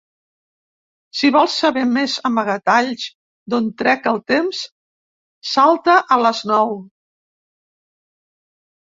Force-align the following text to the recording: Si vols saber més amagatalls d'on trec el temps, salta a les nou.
Si 1.19 1.29
vols 1.35 1.57
saber 1.63 1.83
més 1.97 2.15
amagatalls 2.31 3.05
d'on 3.55 3.69
trec 3.83 4.11
el 4.15 4.19
temps, 4.35 4.65
salta 5.55 6.01
a 6.17 6.21
les 6.27 6.45
nou. 6.57 6.79